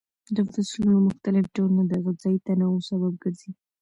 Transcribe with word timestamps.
د 0.35 0.37
فصلونو 0.51 0.99
مختلف 1.07 1.45
ډولونه 1.55 1.83
د 1.87 1.93
غذایي 2.05 2.39
تنوع 2.47 2.77
سبب 2.89 3.13
ګرځي. 3.23 3.51